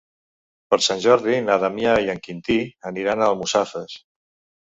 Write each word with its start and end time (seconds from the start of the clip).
Per 0.73 0.77
Sant 0.85 1.01
Jordi 1.03 1.35
na 1.49 1.57
Damià 1.63 1.93
i 2.05 2.09
en 2.13 2.21
Quintí 2.29 2.57
aniran 2.91 3.21
a 3.21 3.29
Almussafes. 3.35 3.99